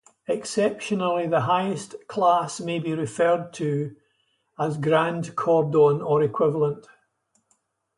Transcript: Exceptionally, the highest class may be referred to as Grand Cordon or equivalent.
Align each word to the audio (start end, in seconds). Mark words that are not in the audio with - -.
Exceptionally, 0.27 1.27
the 1.27 1.41
highest 1.41 1.93
class 2.07 2.59
may 2.59 2.79
be 2.79 2.95
referred 2.95 3.53
to 3.53 3.95
as 4.57 4.79
Grand 4.79 5.35
Cordon 5.35 6.01
or 6.01 6.23
equivalent. 6.23 6.87